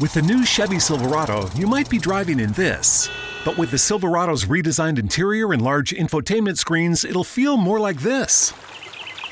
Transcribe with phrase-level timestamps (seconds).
[0.00, 3.10] With the new Chevy Silverado, you might be driving in this.
[3.44, 8.52] But with the Silverado's redesigned interior and large infotainment screens, it'll feel more like this.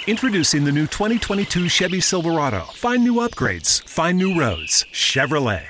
[0.09, 2.63] Introducing the new 2022 Chevy Silverado.
[2.75, 4.85] Find new upgrades, find new roads.
[4.91, 5.63] Chevrolet.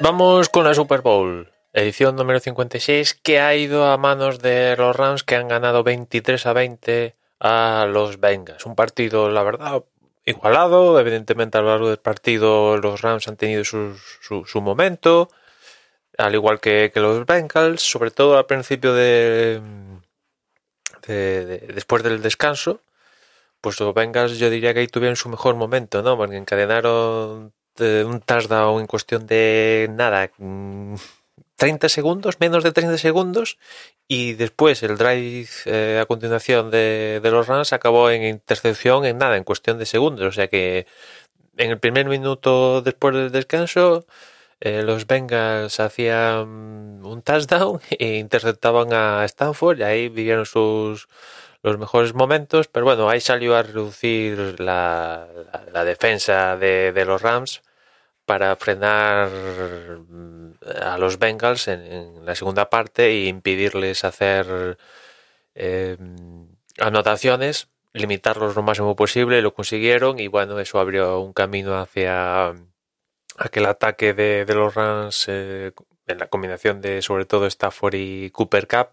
[0.00, 4.96] Vamos con la Super Bowl, edición número 56, que ha ido a manos de los
[4.96, 8.64] Rams que han ganado 23 a 20 a los Bengals.
[8.64, 9.84] Un partido, la verdad,
[10.24, 10.98] igualado.
[10.98, 15.28] Evidentemente, a lo largo del partido, los Rams han tenido su, su, momento,
[16.18, 19.60] al igual que, que, los Bengals, sobre todo al principio de,
[21.06, 22.80] de, después del descanso.
[23.60, 26.16] Pues los Bengals yo diría que ahí tuvieron su mejor momento, ¿no?
[26.16, 30.30] Porque encadenaron un touchdown en cuestión de nada,
[31.56, 33.58] 30 segundos, menos de 30 segundos,
[34.08, 39.36] y después el drive eh, a continuación de, los Rams acabó en intercepción en nada,
[39.36, 40.26] en cuestión de segundos.
[40.28, 40.86] O sea que
[41.56, 44.06] en el primer minuto después del descanso,
[44.60, 51.08] eh, los Bengals hacían un touchdown e interceptaban a Stanford y ahí vivieron sus
[51.62, 55.26] los mejores momentos, pero bueno, ahí salió a reducir la,
[55.72, 57.62] la, defensa de, de, los Rams
[58.26, 64.78] para frenar mm, a los Bengals en, la segunda parte e impedirles hacer
[65.54, 65.96] eh,
[66.78, 72.54] anotaciones, limitarlos lo máximo posible, lo consiguieron y bueno, eso abrió un camino hacia
[73.38, 75.72] aquel ataque de, los Rams eh,
[76.06, 78.88] en la combinación de sobre todo Stafford y Cooper Cup,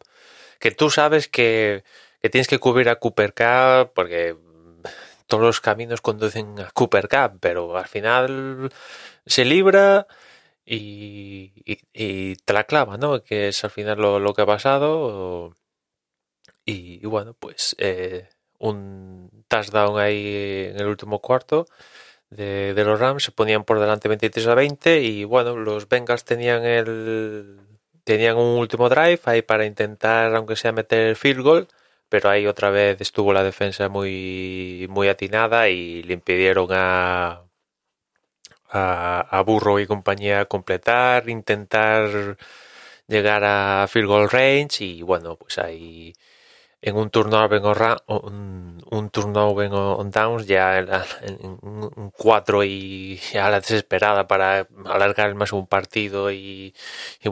[0.60, 1.84] que tú sabes que
[2.32, 4.36] tienes que cubrir a Cooper Cup porque
[5.28, 8.72] todos los caminos conducen a Cooper Cup, pero al final
[9.26, 10.08] se libra
[10.66, 11.54] y,
[11.94, 13.24] y, te la clava, ¿no?
[13.24, 15.56] Que es al final lo, que ha pasado.
[16.66, 21.66] Y, bueno, pues eh, un touchdown ahí en el último cuarto
[22.30, 26.26] de, de, los Rams se ponían por delante 23 a 20 y bueno, los Bengals
[26.26, 27.60] tenían el
[28.04, 31.68] tenían un último drive ahí para intentar, aunque sea meter el field goal
[32.14, 37.42] pero ahí otra vez estuvo la defensa muy, muy atinada y le impidieron a,
[38.70, 42.38] a, Burro y compañía completar, intentar
[43.08, 46.14] llegar a field goal range y bueno, pues ahí
[46.82, 47.62] en un turnover
[48.06, 48.53] on,
[48.94, 50.90] un, turnover on downs ya en,
[51.62, 56.74] un 4 y a la desesperada para alargar más un partido y,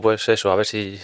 [0.01, 0.99] pues eso, a ver si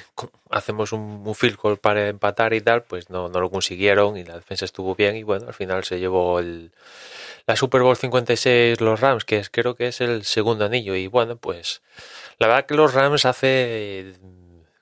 [0.50, 4.24] hacemos un, un, field goal para empatar y tal, pues no, no lo consiguieron y
[4.24, 6.72] la defensa estuvo bien y bueno, al final se llevó el,
[7.46, 11.38] la Super Bowl 56 los Rams, que creo que es el segundo anillo y bueno,
[11.38, 11.82] pues
[12.40, 14.14] la verdad que los Rams hace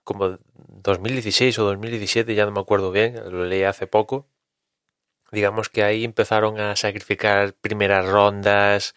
[0.04, 0.38] como
[0.86, 4.28] 2016 o 2017, ya no me acuerdo bien, lo leí hace poco.
[5.32, 8.96] Digamos que ahí empezaron a sacrificar primeras rondas,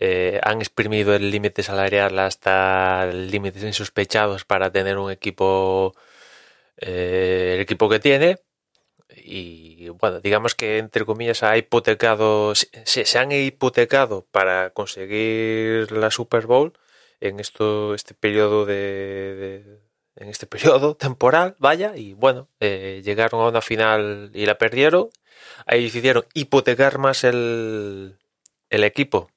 [0.00, 5.94] eh, han exprimido el límite salarial hasta límites insospechados para tener un equipo,
[6.78, 8.38] eh, el equipo que tiene.
[9.16, 16.10] Y bueno, digamos que entre comillas ha hipotecado, se, se han hipotecado para conseguir la
[16.10, 16.72] Super Bowl
[17.20, 19.80] en esto, este periodo de
[20.16, 25.10] en este periodo temporal, vaya, y bueno, eh, llegaron a una final y la perdieron.
[25.66, 28.18] Ahí decidieron hipotecar más el,
[28.70, 29.30] el equipo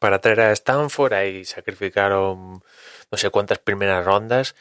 [0.00, 2.64] para traer a Stanford, ahí sacrificaron
[3.10, 4.56] no sé cuántas primeras rondas.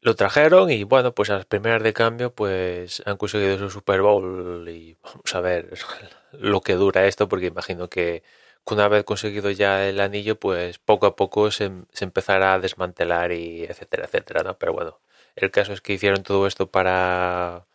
[0.00, 4.00] Lo trajeron y bueno, pues a las primeras de cambio pues han conseguido su Super
[4.00, 5.74] Bowl y vamos a ver
[6.32, 8.22] lo que dura esto porque imagino que
[8.70, 11.70] una vez conseguido ya el anillo, pues poco a poco se,
[12.00, 14.58] empezará a desmantelar y etcétera, etcétera, ¿no?
[14.58, 15.00] Pero bueno,
[15.36, 17.66] el caso es que hicieron todo esto para,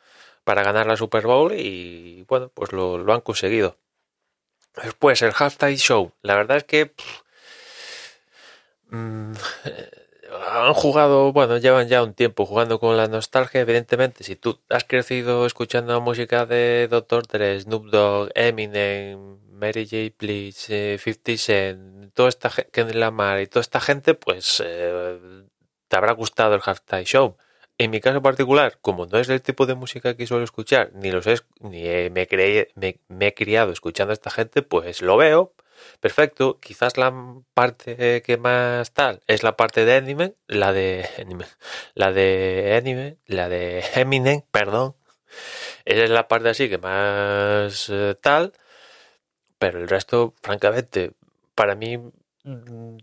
[0.44, 3.78] para ganar la Super Bowl y bueno, pues lo, han conseguido.
[4.84, 6.14] Después, el halftime show.
[6.24, 6.94] La verdad es que
[8.90, 9.34] mm,
[10.52, 13.62] han jugado, bueno, llevan ya un tiempo jugando con la nostalgia.
[13.62, 20.16] Evidentemente, si tú has crecido escuchando música de Doctor Dre, Snoop Dogg, Eminem, Mary J.
[20.18, 25.20] Blige, 50 Cent, toda esta Kendrick Lamar y toda esta gente, pues eh,
[25.88, 27.38] te habrá gustado el halftime show.
[27.78, 31.12] En mi caso particular, como no es el tipo de música que suelo escuchar, ni
[31.12, 32.28] los es, ni me,
[33.08, 35.54] me, he criado escuchando a esta gente, pues lo veo,
[36.00, 36.60] perfecto.
[36.60, 37.14] Quizás la
[37.54, 41.08] parte que más tal es la parte de Eminem, la de
[41.96, 44.96] la de Eminem, la de Eminem, perdón.
[45.86, 48.54] Esa es la parte así que más eh, tal.
[49.64, 51.14] Pero el resto, francamente,
[51.56, 51.98] para mí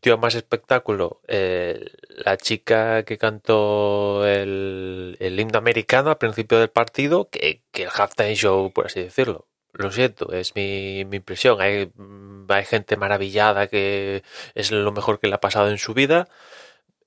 [0.02, 1.90] dio más espectáculo eh,
[2.22, 7.88] la chica que cantó el, el himno americano al principio del partido que, que el
[7.88, 9.48] halftime show, por así decirlo.
[9.72, 11.62] Lo siento, es mi, mi impresión.
[11.62, 14.22] Hay, mm, hay gente maravillada que
[14.54, 16.28] es lo mejor que le ha pasado en su vida.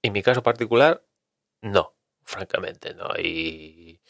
[0.02, 1.04] En mi caso particular,
[1.62, 3.10] no, francamente, no.
[3.20, 4.02] Y,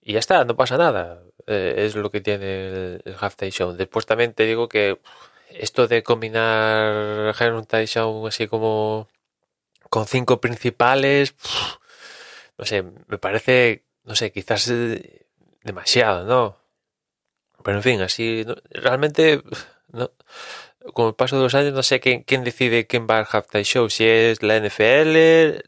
[0.00, 1.22] y ya está, no pasa nada.
[1.46, 3.72] Eh, es lo que tiene el, el halftime show.
[3.72, 4.98] Después también te digo que
[5.50, 9.08] esto de combinar halftime show así como
[9.90, 11.34] con cinco principales,
[12.56, 15.26] no sé, me parece, no sé, quizás eh,
[15.64, 16.56] demasiado, ¿no?
[17.64, 19.42] Pero en fin, así, realmente,
[19.88, 20.12] no,
[20.94, 23.64] con el paso de los años no sé quién, quién decide quién va al halftime
[23.64, 25.62] show, si es la NFL,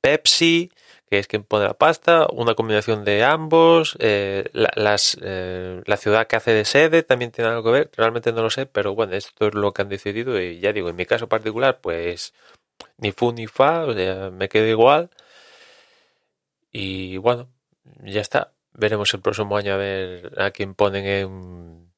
[0.00, 0.70] Pepsi,
[1.14, 5.96] que es quien pone la pasta, una combinación de ambos, eh, la, las, eh, la
[5.96, 8.96] ciudad que hace de sede también tiene algo que ver, realmente no lo sé, pero
[8.96, 12.34] bueno, esto es lo que han decidido y ya digo, en mi caso particular, pues
[12.98, 15.10] ni fu ni fa, o sea, me quedo igual
[16.72, 17.48] y bueno,
[18.02, 18.52] ya está.
[18.72, 21.92] Veremos el próximo año a ver a quién ponen en,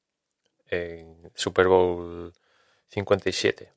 [0.68, 2.34] en Super Bowl
[2.88, 3.72] 57.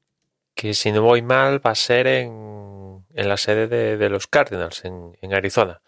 [0.53, 2.07] Que si no voy mal va a ser
[3.13, 5.81] en, la sede de, de los Cardinals, en, en, Arizona.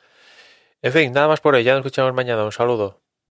[0.81, 1.63] En fin, nada más por hoy.
[1.63, 2.43] Ya nos escuchamos mañana.
[2.45, 3.00] Un saludo.